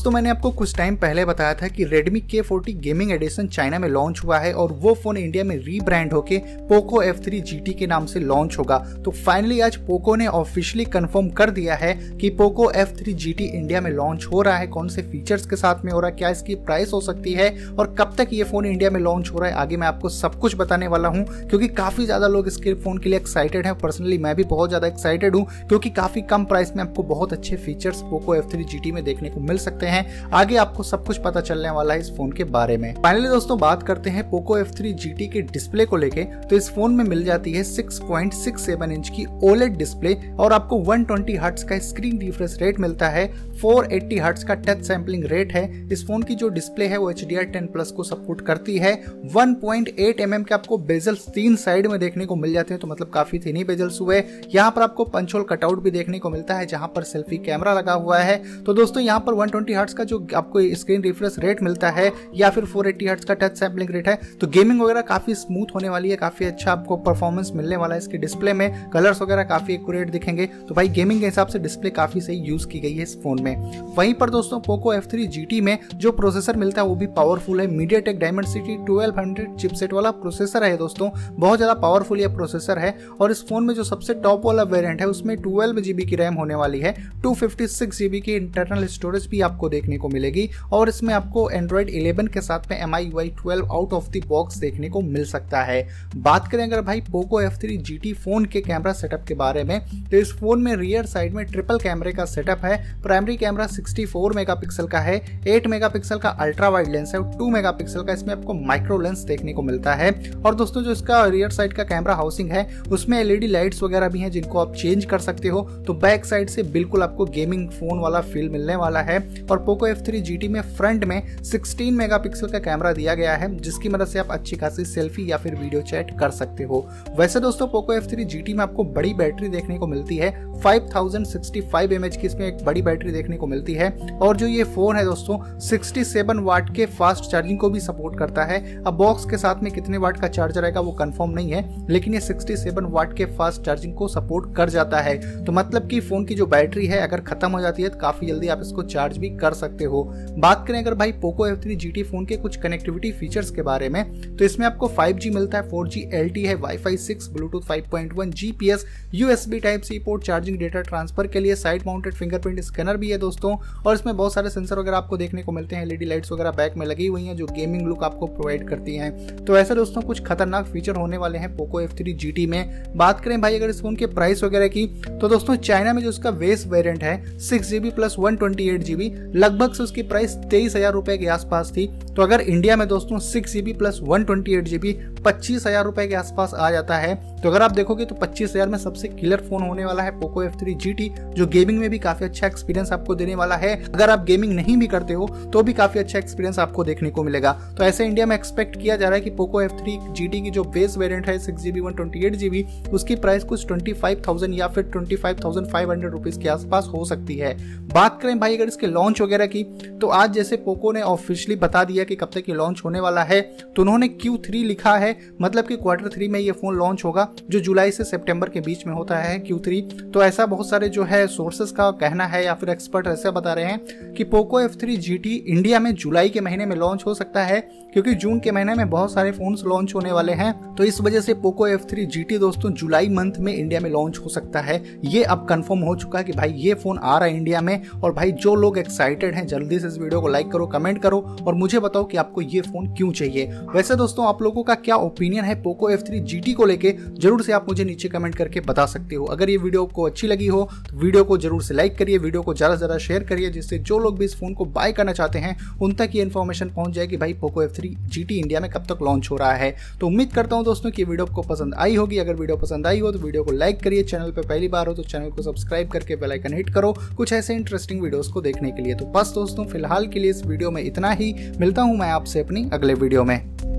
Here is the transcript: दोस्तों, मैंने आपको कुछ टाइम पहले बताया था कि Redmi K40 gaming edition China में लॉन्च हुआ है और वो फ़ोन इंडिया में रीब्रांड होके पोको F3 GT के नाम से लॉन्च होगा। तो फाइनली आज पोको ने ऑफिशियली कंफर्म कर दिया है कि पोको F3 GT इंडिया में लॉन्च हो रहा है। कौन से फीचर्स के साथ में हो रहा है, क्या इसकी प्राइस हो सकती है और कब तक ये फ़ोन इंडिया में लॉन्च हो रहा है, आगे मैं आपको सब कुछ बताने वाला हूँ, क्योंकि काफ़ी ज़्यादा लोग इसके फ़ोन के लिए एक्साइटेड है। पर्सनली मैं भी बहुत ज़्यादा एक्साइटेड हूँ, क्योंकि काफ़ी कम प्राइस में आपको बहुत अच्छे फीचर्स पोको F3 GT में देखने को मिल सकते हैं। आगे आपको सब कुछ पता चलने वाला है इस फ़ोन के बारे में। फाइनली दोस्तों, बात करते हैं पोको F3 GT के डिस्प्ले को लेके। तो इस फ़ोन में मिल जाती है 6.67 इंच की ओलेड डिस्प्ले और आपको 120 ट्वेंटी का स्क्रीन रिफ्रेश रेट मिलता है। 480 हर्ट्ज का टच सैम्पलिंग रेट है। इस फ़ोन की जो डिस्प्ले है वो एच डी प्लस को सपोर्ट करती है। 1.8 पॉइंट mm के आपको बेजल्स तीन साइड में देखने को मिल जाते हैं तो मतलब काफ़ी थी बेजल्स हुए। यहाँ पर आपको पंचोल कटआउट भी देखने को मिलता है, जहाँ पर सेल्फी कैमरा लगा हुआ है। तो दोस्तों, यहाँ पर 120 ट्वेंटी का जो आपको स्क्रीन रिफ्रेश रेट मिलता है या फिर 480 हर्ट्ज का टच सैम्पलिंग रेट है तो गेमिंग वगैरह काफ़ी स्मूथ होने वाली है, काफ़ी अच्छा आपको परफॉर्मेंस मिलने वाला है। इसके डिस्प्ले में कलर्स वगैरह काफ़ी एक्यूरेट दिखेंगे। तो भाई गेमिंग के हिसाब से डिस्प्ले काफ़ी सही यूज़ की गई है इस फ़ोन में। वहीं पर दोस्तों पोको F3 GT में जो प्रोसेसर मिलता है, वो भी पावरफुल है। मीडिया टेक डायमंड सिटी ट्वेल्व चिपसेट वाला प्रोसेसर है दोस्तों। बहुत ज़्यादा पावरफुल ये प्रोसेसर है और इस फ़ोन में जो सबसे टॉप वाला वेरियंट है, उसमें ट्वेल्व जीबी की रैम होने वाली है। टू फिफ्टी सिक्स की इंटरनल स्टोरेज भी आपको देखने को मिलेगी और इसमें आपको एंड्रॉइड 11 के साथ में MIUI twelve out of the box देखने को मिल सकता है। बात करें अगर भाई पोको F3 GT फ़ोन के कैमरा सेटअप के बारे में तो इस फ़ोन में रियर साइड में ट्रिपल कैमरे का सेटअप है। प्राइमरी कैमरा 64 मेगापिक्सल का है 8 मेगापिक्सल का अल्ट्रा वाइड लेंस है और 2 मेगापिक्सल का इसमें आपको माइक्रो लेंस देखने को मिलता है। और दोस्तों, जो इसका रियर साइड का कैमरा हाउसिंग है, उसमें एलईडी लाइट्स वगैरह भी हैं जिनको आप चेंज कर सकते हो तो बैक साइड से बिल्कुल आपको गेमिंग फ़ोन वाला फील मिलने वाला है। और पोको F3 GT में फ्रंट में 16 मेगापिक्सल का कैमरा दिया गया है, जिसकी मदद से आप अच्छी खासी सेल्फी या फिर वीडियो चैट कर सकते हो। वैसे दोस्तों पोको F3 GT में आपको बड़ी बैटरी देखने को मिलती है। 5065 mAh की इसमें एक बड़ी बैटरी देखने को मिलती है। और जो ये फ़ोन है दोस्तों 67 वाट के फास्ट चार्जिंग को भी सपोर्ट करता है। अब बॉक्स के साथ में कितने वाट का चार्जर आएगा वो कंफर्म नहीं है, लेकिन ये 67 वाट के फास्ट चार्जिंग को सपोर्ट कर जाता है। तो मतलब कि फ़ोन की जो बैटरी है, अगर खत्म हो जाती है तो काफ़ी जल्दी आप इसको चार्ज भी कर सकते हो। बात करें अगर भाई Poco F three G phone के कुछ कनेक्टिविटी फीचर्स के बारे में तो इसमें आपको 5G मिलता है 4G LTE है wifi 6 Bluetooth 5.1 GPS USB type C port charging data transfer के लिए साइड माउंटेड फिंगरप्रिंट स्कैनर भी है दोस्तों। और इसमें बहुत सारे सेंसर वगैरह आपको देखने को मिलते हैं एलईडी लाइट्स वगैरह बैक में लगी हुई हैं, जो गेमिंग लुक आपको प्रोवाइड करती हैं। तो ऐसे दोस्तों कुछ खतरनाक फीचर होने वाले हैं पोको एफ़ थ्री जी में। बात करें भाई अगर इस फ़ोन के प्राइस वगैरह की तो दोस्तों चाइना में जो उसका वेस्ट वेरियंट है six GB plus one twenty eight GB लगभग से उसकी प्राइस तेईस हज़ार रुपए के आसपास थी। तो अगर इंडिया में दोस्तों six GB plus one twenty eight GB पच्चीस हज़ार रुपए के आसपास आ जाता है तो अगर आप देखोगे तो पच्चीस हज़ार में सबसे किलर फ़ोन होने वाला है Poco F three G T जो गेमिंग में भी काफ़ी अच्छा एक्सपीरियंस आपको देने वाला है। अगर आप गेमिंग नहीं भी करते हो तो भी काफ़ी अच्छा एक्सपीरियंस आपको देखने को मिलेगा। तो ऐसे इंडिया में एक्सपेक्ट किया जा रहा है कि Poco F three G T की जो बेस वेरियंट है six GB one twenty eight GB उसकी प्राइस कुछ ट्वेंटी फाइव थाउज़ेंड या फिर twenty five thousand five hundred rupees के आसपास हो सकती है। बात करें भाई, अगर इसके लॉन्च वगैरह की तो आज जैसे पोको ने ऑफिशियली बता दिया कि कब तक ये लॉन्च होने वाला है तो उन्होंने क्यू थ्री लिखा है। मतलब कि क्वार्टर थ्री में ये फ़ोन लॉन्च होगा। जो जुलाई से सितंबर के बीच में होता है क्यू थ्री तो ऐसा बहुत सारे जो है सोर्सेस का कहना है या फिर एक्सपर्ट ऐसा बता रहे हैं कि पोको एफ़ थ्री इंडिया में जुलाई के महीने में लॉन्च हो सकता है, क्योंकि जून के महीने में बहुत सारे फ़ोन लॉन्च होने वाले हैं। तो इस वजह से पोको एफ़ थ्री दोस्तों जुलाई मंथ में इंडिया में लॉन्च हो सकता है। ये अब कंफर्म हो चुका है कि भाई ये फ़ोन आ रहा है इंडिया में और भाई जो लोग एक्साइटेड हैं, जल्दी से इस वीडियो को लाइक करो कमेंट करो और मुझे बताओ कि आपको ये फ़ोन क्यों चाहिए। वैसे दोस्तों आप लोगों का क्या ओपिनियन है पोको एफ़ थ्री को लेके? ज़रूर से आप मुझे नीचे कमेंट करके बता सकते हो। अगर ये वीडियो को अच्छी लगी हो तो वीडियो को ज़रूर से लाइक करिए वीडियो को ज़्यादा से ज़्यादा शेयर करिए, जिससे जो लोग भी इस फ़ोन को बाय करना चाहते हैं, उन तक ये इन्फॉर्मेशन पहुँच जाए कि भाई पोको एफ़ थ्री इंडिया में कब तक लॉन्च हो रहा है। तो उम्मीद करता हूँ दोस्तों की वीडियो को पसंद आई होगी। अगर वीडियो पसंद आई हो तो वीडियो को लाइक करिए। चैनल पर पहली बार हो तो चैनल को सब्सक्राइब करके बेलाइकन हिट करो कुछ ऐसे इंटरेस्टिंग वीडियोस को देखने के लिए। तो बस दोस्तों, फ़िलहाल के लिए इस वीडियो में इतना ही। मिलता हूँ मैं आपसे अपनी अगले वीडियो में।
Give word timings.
दोस्तों, 0.00 0.10
मैंने 0.10 0.30
आपको 0.30 0.50
कुछ 0.50 0.74
टाइम 0.76 0.94
पहले 0.96 1.24
बताया 1.24 1.54
था 1.54 1.68
कि 1.68 1.84
Redmi 1.84 2.20
K40 2.30 2.74
gaming 2.82 3.10
edition 3.12 3.46
China 3.48 3.78
में 3.78 3.88
लॉन्च 3.88 4.20
हुआ 4.24 4.38
है 4.38 4.52
और 4.52 4.72
वो 4.74 4.92
फ़ोन 4.94 5.16
इंडिया 5.16 5.42
में 5.44 5.56
रीब्रांड 5.56 6.12
होके 6.12 6.38
पोको 6.68 7.02
F3 7.04 7.40
GT 7.42 7.74
के 7.78 7.86
नाम 7.86 8.06
से 8.06 8.20
लॉन्च 8.20 8.56
होगा। 8.58 8.78
तो 9.04 9.10
फाइनली 9.16 9.58
आज 9.60 9.76
पोको 9.86 10.14
ने 10.16 10.26
ऑफिशियली 10.28 10.84
कंफर्म 10.86 11.28
कर 11.30 11.50
दिया 11.50 11.74
है 11.74 11.92
कि 12.12 12.30
पोको 12.38 12.70
F3 12.74 13.14
GT 13.16 13.48
इंडिया 13.50 13.80
में 13.80 13.90
लॉन्च 13.90 14.24
हो 14.26 14.42
रहा 14.42 14.56
है। 14.56 14.66
कौन 14.68 14.88
से 14.88 15.02
फीचर्स 15.02 15.44
के 15.46 15.56
साथ 15.56 15.84
में 15.84 15.92
हो 15.92 16.00
रहा 16.00 16.10
है, 16.10 16.16
क्या 16.16 16.30
इसकी 16.30 16.54
प्राइस 16.54 16.92
हो 16.92 17.00
सकती 17.00 17.32
है 17.32 17.50
और 17.68 17.94
कब 17.98 18.14
तक 18.18 18.32
ये 18.32 18.44
फ़ोन 18.44 18.66
इंडिया 18.66 18.90
में 18.90 19.00
लॉन्च 19.00 19.30
हो 19.30 19.38
रहा 19.38 19.50
है, 19.50 19.54
आगे 19.56 19.76
मैं 19.76 19.86
आपको 19.88 20.08
सब 20.08 20.38
कुछ 20.40 20.56
बताने 20.56 20.86
वाला 20.86 21.08
हूँ, 21.08 21.24
क्योंकि 21.42 21.68
काफ़ी 21.74 22.04
ज़्यादा 22.04 22.28
लोग 22.28 22.48
इसके 22.48 22.74
फ़ोन 22.76 22.98
के 22.98 23.08
लिए 23.08 23.18
एक्साइटेड 23.18 23.66
है। 23.66 23.74
पर्सनली 23.82 24.18
मैं 24.18 24.34
भी 24.36 24.44
बहुत 24.46 24.70
ज़्यादा 24.70 24.86
एक्साइटेड 24.86 25.36
हूँ, 25.36 25.44
क्योंकि 25.68 25.90
काफ़ी 25.92 26.22
कम 26.24 26.44
प्राइस 26.46 26.74
में 26.76 26.82
आपको 26.84 27.02
बहुत 27.04 27.32
अच्छे 27.32 27.56
फीचर्स 27.58 28.02
पोको 28.10 28.36
F3 28.36 28.66
GT 28.66 28.92
में 28.92 29.04
देखने 29.04 29.30
को 29.30 29.40
मिल 29.42 29.58
सकते 29.58 29.86
हैं। 29.86 29.88
आगे 30.32 30.56
आपको 30.56 30.82
सब 30.82 31.04
कुछ 31.06 31.18
पता 31.18 31.40
चलने 31.40 31.70
वाला 31.70 31.94
है 31.94 32.00
इस 32.00 32.10
फ़ोन 32.16 32.32
के 32.32 32.44
बारे 32.44 32.76
में। 32.76 32.92
फाइनली 32.94 33.28
दोस्तों, 33.28 33.58
बात 33.58 33.82
करते 33.82 34.10
हैं 34.10 34.28
पोको 34.30 34.58
F3 34.60 34.92
GT 34.94 35.28
के 35.32 35.42
डिस्प्ले 35.42 35.84
को 35.86 35.96
लेके। 35.96 36.24
तो 36.24 36.56
इस 36.56 36.70
फ़ोन 36.70 36.94
में 36.94 37.04
मिल 37.04 37.24
जाती 37.24 37.52
है 37.52 37.62
6.67 37.64 38.92
इंच 38.92 39.08
की 39.08 39.26
ओलेड 39.44 39.76
डिस्प्ले 39.76 40.14
और 40.40 40.52
आपको 40.52 40.78
120 40.78 41.06
ट्वेंटी 41.06 41.36
का 41.64 41.78
स्क्रीन 41.78 42.18
रिफ्रेश 42.18 42.56
रेट 42.60 42.80
मिलता 42.80 43.08
है। 43.08 43.26
480 43.54 44.18
हर्ट्ज 44.18 44.44
का 44.44 44.54
टच 44.56 44.84
सैम्पलिंग 44.84 45.24
रेट 45.24 45.52
है। 45.52 45.64
इस 45.92 46.06
फ़ोन 46.06 46.22
की 46.22 46.34
जो 46.34 46.48
डिस्प्ले 46.48 46.86
है 46.86 46.96
वो 46.96 47.10
एच 47.10 47.24
डी 47.24 47.36
प्लस 47.66 47.90
को 47.90 48.02
सपोर्ट 48.02 48.40
करती 48.40 48.76
है। 48.78 48.92
1.8 49.26 49.54
पॉइंट 49.54 49.88
mm 49.88 50.44
के 50.44 50.54
आपको 50.54 50.78
बेजल्स 50.78 51.26
तीन 51.28 51.56
साइड 51.56 51.86
में 51.86 51.98
देखने 52.00 52.26
को 52.26 52.36
मिल 52.36 52.52
जाते 52.52 52.74
हैं 52.74 52.80
तो 52.80 52.86
मतलब 52.86 53.10
काफ़ी 53.14 53.38
थी 53.38 53.64
बेजल्स 53.64 54.00
हुए। 54.00 54.22
यहाँ 54.54 54.70
पर 54.70 54.82
आपको 54.82 55.04
पंचोल 55.04 55.42
कटआउट 55.42 55.82
भी 55.82 55.90
देखने 55.90 56.18
को 56.18 56.30
मिलता 56.30 56.54
है, 56.54 56.66
जहाँ 56.66 56.88
पर 56.88 57.02
सेल्फी 57.02 57.36
कैमरा 57.38 57.72
लगा 57.74 57.92
हुआ 57.92 58.18
है। 58.18 58.36
तो 58.64 58.74
दोस्तों, 58.74 59.02
यहाँ 59.02 59.20
पर 59.20 59.34
120 59.34 59.74
ट्वेंटी 59.80 59.94
का 59.94 60.04
जो 60.04 60.26
आपको 60.36 60.60
स्क्रीन 60.76 61.02
रिफ्रेश 61.02 61.36
रेट 61.38 61.62
मिलता 61.62 61.90
है 61.90 62.10
या 62.34 62.50
फिर 62.50 62.64
480 62.66 63.08
हर्ट्ज 63.08 63.24
का 63.24 63.34
टच 63.34 63.58
सैम्पलिंग 63.58 63.90
रेट 63.90 64.08
है 64.08 64.18
तो 64.40 64.46
गेमिंग 64.46 64.80
वगैरह 64.80 65.00
काफ़ी 65.00 65.34
स्मूथ 65.34 65.74
होने 65.74 65.88
वाली 65.88 66.10
है, 66.10 66.16
काफ़ी 66.16 66.46
अच्छा 66.46 66.72
आपको 66.72 66.96
परफॉर्मेंस 66.96 67.50
मिलने 67.54 67.76
वाला 67.76 67.94
है। 67.94 68.00
इसके 68.00 68.18
डिस्प्ले 68.18 68.52
में 68.52 68.90
कलर्स 68.90 69.22
वगैरह 69.22 69.42
काफ़ी 69.44 69.74
एक्यूरेट 69.74 70.10
दिखेंगे। 70.10 70.46
तो 70.68 70.74
भाई 70.74 70.88
गेमिंग 70.88 71.20
के 71.20 71.26
हिसाब 71.26 71.46
से 71.46 71.58
डिस्प्ले 71.58 71.90
काफ़ी 71.90 72.20
सही 72.20 72.36
यूज़ 72.38 72.66
की 72.66 72.80
गई 72.80 72.94
है 72.94 73.02
इस 73.02 73.16
फ़ोन 73.22 73.42
में। 73.42 73.56
वहीं 73.96 74.14
पर 74.14 74.30
दोस्तों 74.30 74.60
पोको 74.60 74.94
F3 74.94 75.26
GT 75.28 75.60
में 75.60 75.78
जो 75.94 76.12
प्रोसेसर 76.12 76.56
मिलता 76.56 76.82
है, 76.82 76.88
वो 76.88 76.94
भी 76.94 77.06
पावरफुल 77.06 77.60
है। 77.60 77.66
मीडिया 77.66 78.00
टेक 78.00 78.18
डायमंड 78.18 78.46
सिटी 78.46 78.76
ट्वेल्व 78.86 79.56
चिपसेट 79.56 79.92
वाला 79.92 80.10
प्रोसेसर 80.12 80.64
है 80.64 80.76
दोस्तों। 80.76 81.10
बहुत 81.32 81.58
ज़्यादा 81.58 81.74
पावरफुल 81.74 82.20
ये 82.20 82.28
प्रोसेसर 82.28 82.78
है 82.78 82.96
और 83.20 83.30
इस 83.30 83.46
फ़ोन 83.48 83.64
में 83.64 83.74
जो 83.74 83.84
सबसे 83.84 84.14
टॉप 84.16 84.46
वाला 84.46 84.62
वेरियंट 84.62 85.00
है, 85.00 85.06
उसमें 85.06 85.36
ट्वेल्व 85.36 85.80
जीबी 85.80 86.04
की 86.04 86.16
रैम 86.16 86.34
होने 86.34 86.54
वाली 86.54 86.80
है। 86.80 86.94
टू 87.22 87.34
फिफ्टी 87.34 87.66
सिक्स 87.68 87.98
की 88.02 88.34
इंटरनल 88.36 88.86
स्टोरेज 88.86 89.26
भी 89.26 89.40
आपको 89.40 89.68
देखने 89.70 89.98
को 89.98 90.08
मिलेगी 90.08 90.48
और 90.72 90.88
इसमें 90.88 91.12
आपको 91.14 91.48
एंड्रॉइड 91.50 91.90
11 91.92 92.28
के 92.28 92.40
साथ 92.40 92.70
में 92.70 92.76
MIUI 93.14 93.28
twelve 93.38 93.72
out 93.72 93.92
of 93.92 94.10
the 94.10 94.22
box 94.28 94.58
देखने 94.58 94.88
को 94.88 95.00
मिल 95.02 95.24
सकता 95.26 95.62
है। 95.62 95.86
बात 96.16 96.48
करें 96.48 96.62
अगर 96.64 96.80
भाई 96.82 97.00
पोको 97.02 97.42
F3 97.42 97.76
GT 97.82 98.14
फ़ोन 98.16 98.44
के 98.44 98.60
कैमरा 98.60 98.92
सेटअप 98.92 99.24
के 99.28 99.34
बारे 99.36 99.64
में 99.64 99.80
तो 100.10 100.16
इस 100.16 100.32
फ़ोन 100.32 100.62
में 100.62 100.74
रियर 100.76 101.06
साइड 101.06 101.34
में 101.34 101.44
ट्रिपल 101.46 101.78
कैमरे 101.78 102.12
का 102.12 102.24
सेटअप 102.26 102.64
है। 102.64 102.76
प्राइमरी 103.02 103.36
कैमरा 103.36 103.66
64 103.68 104.34
मेगापिक्सल 104.36 104.86
का 104.86 104.98
है 105.00 105.20
8 105.48 105.66
मेगापिक्सल 105.66 106.18
का 106.18 106.28
अल्ट्रा 106.40 106.68
वाइड 106.68 106.88
लेंस 106.88 107.14
है 107.14 107.20
और 107.20 107.30
2 107.36 107.50
मेगापिक्सल 107.52 108.02
का 108.02 108.12
इसमें 108.12 108.34
आपको 108.34 108.54
माइक्रो 108.56 108.98
लेंस 108.98 109.18
देखने 109.24 109.52
को 109.52 109.62
मिलता 109.62 109.94
है। 109.94 110.10
और 110.36 110.54
दोस्तों, 110.54 110.82
जो 110.82 110.92
इसका 110.92 111.24
रियर 111.26 111.50
साइड 111.50 111.72
का 111.72 111.84
कैमरा 111.84 112.14
हाउसिंग 112.14 112.50
है, 112.50 112.66
उसमें 112.92 113.18
एलईडी 113.18 113.46
लाइट्स 113.46 113.82
वगैरह 113.82 114.08
भी 114.08 114.20
हैं 114.20 114.30
जिनको 114.30 114.58
आप 114.58 114.74
चेंज 114.74 115.04
कर 115.04 115.18
सकते 115.20 115.48
हो 115.48 115.60
तो 115.86 115.94
बैक 115.96 116.24
साइड 116.24 116.48
से 116.48 116.62
बिल्कुल 116.72 117.02
आपको 117.02 117.24
गेमिंग 117.28 117.68
फ़ोन 117.70 117.98
वाला 117.98 118.20
फील 118.22 118.48
मिलने 118.48 118.76
वाला 118.76 119.00
है। 119.02 119.18
और 119.42 119.59
पोको 119.60 119.88
F3 119.88 120.20
GT 120.22 120.48
में 120.48 120.60
फ्रंट 120.76 121.04
में 121.04 121.22
16 121.44 121.90
मेगापिक्सल 121.92 122.48
का 122.48 122.58
कैमरा 122.58 122.92
दिया 122.92 123.14
गया 123.14 123.36
है, 123.36 123.54
जिसकी 123.56 123.88
मदद 123.88 124.06
से 124.06 124.18
आप 124.18 124.30
अच्छी 124.30 124.56
खासी 124.56 124.84
सेल्फी 124.84 125.30
या 125.30 125.36
फिर 125.36 125.54
वीडियो 125.54 125.82
चैट 125.82 126.10
कर 126.20 126.30
सकते 126.30 126.64
हो। 126.64 126.86
वैसे 127.18 127.40
दोस्तों 127.40 127.66
पोको 127.66 127.94
F3 127.94 128.24
GT 128.26 128.54
में 128.54 128.62
आपको 128.62 128.84
बड़ी 128.84 129.14
बैटरी 129.14 129.48
देखने 129.48 129.78
को 129.78 129.86
मिलती 129.86 130.16
है। 130.16 130.30
5065 130.62 131.98
mAh 131.98 132.16
की 132.16 132.26
इसमें 132.26 132.46
एक 132.46 132.64
बड़ी 132.64 132.82
बैटरी 132.82 133.12
देखने 133.12 133.36
को 133.36 133.46
मिलती 133.46 133.74
है। 133.74 133.90
और 134.22 134.36
जो 134.36 134.46
ये 134.46 134.64
फ़ोन 134.64 134.96
है 134.96 135.04
दोस्तों 135.04 135.38
67 135.60 136.40
वाट 136.40 136.74
के 136.76 136.86
फास्ट 136.88 137.30
चार्जिंग 137.30 137.58
को 137.58 137.70
भी 137.70 137.80
सपोर्ट 137.80 138.18
करता 138.18 138.44
है। 138.44 138.60
अब 138.82 138.94
बॉक्स 138.94 139.24
के 139.24 139.36
साथ 139.36 139.62
में 139.62 139.72
कितने 139.72 139.98
वाट 139.98 140.20
का 140.20 140.28
चार्जर 140.28 140.64
आएगा 140.64 140.80
वो 140.80 140.92
कंफर्म 140.92 141.30
नहीं 141.30 141.50
है, 141.50 141.64
लेकिन 141.90 142.14
ये 142.14 142.20
67 142.20 142.90
वाट 142.90 143.16
के 143.16 143.24
फास्ट 143.30 143.62
चार्जिंग 143.62 143.94
को 143.94 144.08
सपोर्ट 144.08 144.54
कर 144.56 144.70
जाता 144.70 145.00
है। 145.00 145.44
तो 145.44 145.52
मतलब 145.52 145.88
कि 145.88 146.00
फ़ोन 146.00 146.24
की 146.24 146.34
जो 146.34 146.46
बैटरी 146.46 146.86
है, 146.86 147.00
अगर 147.00 147.20
खत्म 147.22 147.50
हो 147.50 147.60
जाती 147.60 147.82
है 147.82 147.88
तो 147.88 147.98
काफ़ी 147.98 148.26
जल्दी 148.26 148.48
आप 148.48 148.60
इसको 148.60 148.82
चार्ज 148.84 149.18
भी 149.18 149.28
कर 149.30 149.49
सकते 149.54 149.84
हो। 149.84 150.02
बात 150.38 150.64
करें 150.68 150.78
अगर 150.78 150.94
भाई 150.94 151.12
Poco 151.12 151.46
F 151.46 151.58
three 151.60 151.76
G 151.76 152.02
phone 152.02 152.26
के 152.26 152.36
कुछ 152.36 152.56
कनेक्टिविटी 152.56 153.10
फीचर्स 153.12 153.50
के 153.50 153.62
बारे 153.62 153.88
में 153.88 154.36
तो 154.36 154.44
इसमें 154.44 154.66
आपको 154.66 154.88
5G 154.98 155.30
मिलता 155.30 155.58
है 155.58 155.68
4G 155.70 156.02
LTE 156.14 156.44
है 156.46 156.54
wifi 156.54 156.96
6 156.98 157.28
Bluetooth 157.28 157.60
5.1 157.62 158.32
GPS 158.32 158.84
USB 159.14 159.58
type 159.60 159.82
C 159.82 159.98
port 159.98 160.22
charging 160.22 160.58
data 160.58 160.80
transfer 160.80 161.26
के 161.26 161.40
लिए 161.40 161.54
साइड 161.54 161.82
माउंटेड 161.86 162.14
फिंगरप्रिंट 162.14 162.60
स्कैनर 162.60 162.96
भी 162.96 163.10
है 163.10 163.18
दोस्तों। 163.18 163.56
और 163.86 163.94
इसमें 163.94 164.16
बहुत 164.16 164.34
सारे 164.34 164.50
सेंसर 164.50 164.78
वगैरह 164.78 164.96
आपको 164.96 165.16
देखने 165.16 165.42
को 165.42 165.52
मिलते 165.52 165.76
हैं 165.76 165.82
एलईडी 165.82 166.04
लाइट्स 166.04 166.32
वगैरह 166.32 166.50
बैक 166.50 166.76
में 166.76 166.86
लगी 166.86 167.06
हुई 167.06 167.24
हैं, 167.24 167.36
जो 167.36 167.46
गेमिंग 167.46 167.86
लुक 167.88 168.04
आपको 168.04 168.26
प्रोवाइड 168.26 168.68
करती 168.68 168.96
हैं। 168.96 169.44
तो 169.44 169.56
ऐसे 169.56 169.74
दोस्तों 169.74 170.02
कुछ 170.02 170.22
खतरनाक 170.24 170.66
फीचर 170.66 170.96
होने 170.96 171.16
वाले 171.16 171.38
हैं 171.38 171.56
पोको 171.56 171.80
एफ़ 171.80 171.94
थ्री 171.94 172.12
जी 172.14 172.46
में। 172.46 172.92
बात 172.96 173.20
करें 173.20 173.40
भाई 173.40 173.56
अगर 173.56 173.70
इस 173.70 173.80
फ़ोन 173.82 173.96
के 173.96 174.06
प्राइस 174.06 174.42
वगैरह 174.44 174.68
की 174.68 174.86
तो 175.20 175.28
दोस्तों 175.28 175.56
चाइना 175.56 175.92
में 175.92 176.02
जो 176.02 176.08
उसका 176.08 176.30
वेस्ट 176.30 176.66
वेरियंट 176.66 177.02
है 177.02 177.38
six 177.38 177.68
GB 177.70 177.90
plus 177.90 178.16
one 178.18 178.36
twenty 178.36 178.68
eight 178.68 178.82
GB 178.82 179.08
लगभग 179.40 179.72
से 179.72 179.82
उसकी 179.82 180.02
प्राइस 180.04 180.34
तेईस 180.50 180.76
हज़ार 180.76 180.92
रुपए 180.92 181.16
के 181.18 181.26
आसपास 181.28 181.72
थी। 181.72 181.86
तो 182.16 182.22
अगर 182.22 182.40
इंडिया 182.40 182.76
में 182.76 182.86
दोस्तों 182.88 183.18
six 183.18 183.52
GB 183.52 183.72
plus 183.72 183.98
one 184.02 184.24
twenty 184.24 184.54
eight 184.54 184.64
GB 184.64 184.92
पच्चीस 185.24 185.66
हज़ार 185.66 185.84
रुपए 185.84 186.06
के 186.08 186.14
आसपास 186.14 186.54
आ 186.54 186.70
जाता 186.70 186.96
है 186.98 187.14
तो 187.42 187.48
अगर 187.48 187.62
आप 187.62 187.72
देखोगे 187.72 188.04
तो 188.04 188.14
पच्चीस 188.14 188.50
हज़ार 188.50 188.68
में 188.68 188.76
सबसे 188.78 189.08
किलर 189.08 189.40
फ़ोन 189.40 189.62
होने 189.62 189.84
वाला 189.84 190.02
है 190.02 190.10
Poco 190.20 190.42
F 190.42 190.56
three 190.58 190.74
G 190.74 190.92
T 190.92 191.08
जो 191.34 191.46
गेमिंग 191.48 191.78
में 191.78 191.88
भी 191.90 191.98
काफ़ी 191.98 192.24
अच्छा 192.26 192.46
एक्सपीरियंस 192.46 192.92
आपको 192.92 193.14
देने 193.14 193.34
वाला 193.34 193.56
है। 193.56 193.74
अगर 193.84 194.10
आप 194.10 194.24
गेमिंग 194.24 194.52
नहीं 194.54 194.76
भी 194.76 194.86
करते 194.86 195.14
हो 195.14 195.28
तो 195.52 195.62
भी 195.62 195.72
काफ़ी 195.72 196.00
अच्छा 196.00 196.18
एक्सपीरियंस 196.18 196.58
आपको 196.58 196.84
देखने 196.84 197.10
को 197.10 197.22
मिलेगा। 197.22 197.52
तो 197.78 197.84
ऐसे 197.84 198.06
इंडिया 198.06 198.26
में 198.26 198.34
एक्सपेक्ट 198.36 198.76
किया 198.76 198.96
जा 198.96 199.08
रहा 199.08 199.14
है 199.14 199.20
कि 199.20 199.30
Poco 199.32 199.62
F 199.62 199.72
three 199.72 199.98
G 200.10 200.26
T 200.28 200.40
की 200.40 200.50
जो 200.50 200.64
बेस 200.66 200.96
वेरियंट 200.98 201.26
है 201.26 201.38
six 201.38 201.62
GB 201.62 201.80
one 201.80 201.94
twenty 201.94 202.26
eight 202.26 202.36
GB 202.36 202.64
उसकी 202.92 203.16
प्राइस 203.16 203.44
कुछ 203.44 203.66
ट्वेंटी 203.66 203.92
फाइव 203.94 204.22
थाउज़ेंड 204.28 204.58
या 204.58 204.68
फिर 204.68 204.84
twenty 204.84 205.16
five 205.16 205.40
thousand 205.44 205.66
five 205.68 205.90
hundred 205.90 206.12
rupees 206.12 206.38
के 206.40 206.48
आसपास 206.48 206.90
हो 206.94 207.04
सकती 207.04 207.36
है। 207.36 207.54
बात 207.88 208.20
करें 208.22 208.38
भाई, 208.40 208.56
अगर 208.56 208.68
इसके 208.68 208.86
लॉन्च 208.86 209.20
वगैरह 209.20 209.46
की 209.46 209.62
तो 210.00 210.08
आज 210.10 210.32
जैसे 210.32 210.56
पोको 210.58 210.92
ने 210.92 211.02
ऑफिशियली 211.02 211.56
बता 211.60 211.84
दिया 211.84 212.04
कि 212.04 212.16
कब 212.16 212.30
तक 212.34 212.48
ये 212.48 212.54
लॉन्च 212.54 212.82
होने 212.84 213.00
वाला 213.00 213.22
है 213.24 213.40
तो 213.66 213.82
उन्होंने 213.82 214.08
क्यू 214.10 214.36
थ्री 214.46 214.62
लिखा 214.64 214.96
है। 214.96 215.16
मतलब 215.42 215.66
कि 215.66 215.76
क्वार्टर 215.78 216.08
थ्री 216.08 216.28
में 216.28 216.40
ये 216.40 216.52
फ़ोन 216.52 216.76
लॉन्च 216.76 217.04
होगा। 217.04 217.28
जो 217.50 217.60
जुलाई 217.60 217.90
से 217.90 218.04
सितंबर 218.04 218.48
के 218.48 218.60
बीच 218.60 218.86
में 218.86 218.94
होता 218.94 219.18
है 219.18 219.38
क्यू 219.38 219.58
थ्री 219.58 219.80
तो 220.14 220.22
ऐसा 220.22 220.46
बहुत 220.46 220.68
सारे 220.70 220.88
जो 220.88 221.04
है 221.04 221.26
सोर्सेस 221.26 221.72
का 221.72 221.90
कहना 222.00 222.26
है 222.26 222.44
या 222.44 222.54
फिर 222.54 222.68
एक्सपर्ट 222.68 223.06
ऐसा 223.06 223.30
बता 223.30 223.52
रहे 223.52 223.64
हैं 223.64 224.12
कि 224.14 224.24
पोको 224.24 224.60
एफ़ 224.60 224.76
थ्री 224.76 224.94
इंडिया 225.36 225.78
में 225.80 225.94
जुलाई 225.94 226.28
के 226.28 226.40
महीने 226.40 226.66
में 226.66 226.76
लॉन्च 226.76 227.04
हो 227.06 227.14
सकता 227.14 227.42
है, 227.42 227.60
क्योंकि 227.92 228.14
जून 228.14 228.38
के 228.40 228.50
महीने 228.50 228.74
में 228.74 228.88
बहुत 228.90 229.12
सारे 229.12 229.30
फ़ोन 229.32 229.56
लॉन्च 229.66 229.94
होने 229.94 230.12
वाले 230.12 230.32
हैं। 230.32 230.74
तो 230.76 230.84
इस 230.84 231.00
वजह 231.00 231.20
से 231.20 231.34
पोको 231.36 231.66
एफ़ 231.66 231.84
थ्री 231.84 232.38
दोस्तों 232.38 232.70
जुलाई 232.72 233.08
मंथ 233.08 233.38
में 233.38 233.52
इंडिया 233.54 233.80
में 233.80 233.88
लॉन्च 233.90 234.18
हो 234.18 234.28
सकता 234.28 234.60
है। 234.60 234.82
ये 235.04 235.22
अब 235.24 235.46
कंफर्म 235.48 235.80
हो 235.80 235.94
चुका 235.96 236.18
है 236.18 236.24
कि 236.24 236.32
भाई 236.32 236.52
ये 236.56 236.74
फ़ोन 236.74 236.98
आ 236.98 237.18
रहा 237.18 237.28
है 237.28 237.36
इंडिया 237.36 237.60
में 237.60 237.88
और 237.94 238.12
भाई 238.12 238.32
जो 238.34 238.54
लोग 238.54 238.78
एक्साइटेड 238.78 239.34
हैं, 239.34 239.46
जल्दी 239.46 239.78
से 239.80 239.88
इस 239.88 239.98
वीडियो 239.98 240.20
को 240.20 240.28
लाइक 240.28 240.50
करो 240.52 240.66
कमेंट 240.66 241.02
करो 241.02 241.20
और 241.46 241.54
मुझे 241.54 241.78
बताओ 241.78 242.04
कि 242.04 242.16
आपको 242.16 242.42
ये 242.42 242.60
फ़ोन 242.60 242.86
क्यों 242.94 243.10
चाहिए। 243.12 243.46
वैसे 243.74 243.96
दोस्तों 243.96 244.26
आप 244.26 244.42
लोगों 244.42 244.62
का 244.62 244.74
क्या 244.76 244.96
ओपिनियन 244.98 245.44
है 245.44 245.62
पोको 245.62 245.90
एफ़ 245.90 246.00
थ्री 246.02 246.52
को 246.52 246.64
लेके? 246.64 246.90
ज़रूर 247.20 247.42
से 247.42 247.52
आप 247.52 247.66
मुझे 247.68 247.84
नीचे 247.84 248.08
कमेंट 248.08 248.34
करके 248.34 248.60
बता 248.62 248.84
सकते 248.86 249.14
हो। 249.14 249.24
अगर 249.26 249.50
ये 249.50 249.56
वीडियो 249.58 249.84
को 249.86 250.02
अच्छी 250.02 250.26
लगी 250.26 250.46
हो 250.46 250.62
तो 250.82 250.96
वीडियो 250.98 251.24
को 251.24 251.36
ज़रूर 251.38 251.62
से 251.62 251.74
लाइक 251.74 251.96
करिए 251.98 252.18
वीडियो 252.18 252.42
को 252.42 252.54
ज़्यादा 252.54 252.74
से 252.74 252.78
ज़्यादा 252.78 252.98
शेयर 252.98 253.22
करिए, 253.24 253.50
जिससे 253.50 253.78
जो 253.80 253.98
लोग 253.98 254.18
भी 254.18 254.24
इस 254.24 254.34
फ़ोन 254.36 254.54
को 254.54 254.64
बाय 254.66 254.92
करना 254.92 255.12
चाहते 255.12 255.38
हैं, 255.38 255.56
उन 255.78 255.92
तक 255.92 256.10
ये 256.14 256.22
इन्फॉर्मेशन 256.22 256.70
पहुँच 256.70 256.92
जाए 256.92 257.06
कि 257.06 257.16
भाई 257.16 257.32
पोको 257.40 257.62
एफ़ 257.62 257.72
थ्री 257.72 257.88
इंडिया 258.30 258.60
में 258.60 258.70
कब 258.70 258.86
तक 258.88 259.02
लॉन्च 259.02 259.30
हो 259.30 259.36
रहा 259.36 259.52
है। 259.54 259.74
तो 260.00 260.06
उम्मीद 260.06 260.32
करता 260.32 260.56
हूँ 260.56 260.64
दोस्तों 260.64 260.90
की 260.90 261.04
वीडियो 261.04 261.26
को 261.26 261.42
पसंद 261.44 261.74
आई 261.76 261.96
होगी। 261.96 262.18
अगर 262.18 262.34
वीडियो 262.34 262.56
पसंद 262.58 262.86
आई 262.86 263.00
हो 263.00 263.12
तो 263.12 263.18
वीडियो 263.18 263.44
को 263.44 263.52
लाइक 263.52 263.82
करिए। 263.82 264.02
चैनल 264.04 264.30
पर 264.30 264.46
पहली 264.48 264.68
बार 264.68 264.86
हो 264.86 264.94
तो 264.94 265.02
चैनल 265.04 265.30
को 265.30 265.42
सब्सक्राइब 265.42 265.90
करके 265.90 266.16
बेलाइकन 266.16 266.54
हिट 266.54 266.74
करो 266.74 266.92
कुछ 267.16 267.32
ऐसे 267.32 267.54
इंटरेस्टिंग 267.54 268.02
वीडियोस 268.02 268.28
को 268.28 268.40
देखने 268.40 268.70
के 268.70 268.82
लिए। 268.82 268.94
तो 268.94 269.12
बस 269.12 269.32
दोस्तों, 269.34 269.64
फ़िलहाल 269.66 270.06
के 270.06 270.20
लिए 270.20 270.30
इस 270.30 270.44
वीडियो 270.46 270.70
में 270.70 270.82
इतना 270.82 271.10
ही। 271.12 271.34
मिलता 271.60 271.82
हूँ 271.82 271.98
मैं 271.98 272.10
आपसे 272.10 272.40
अपनी 272.40 272.68
अगले 272.72 272.94
वीडियो 272.96 273.24
में। 273.24 273.69